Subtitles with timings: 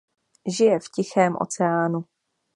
[0.55, 2.05] Žije v Tichém oceánu.